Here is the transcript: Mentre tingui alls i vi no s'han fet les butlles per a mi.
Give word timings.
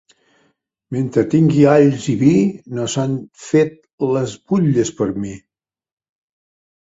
Mentre 0.95 1.23
tingui 1.33 1.67
alls 1.73 2.07
i 2.13 2.15
vi 2.21 2.31
no 2.77 2.87
s'han 2.93 3.13
fet 3.49 3.77
les 4.17 4.35
butlles 4.53 4.93
per 5.03 5.09
a 5.13 5.15
mi. 5.27 5.37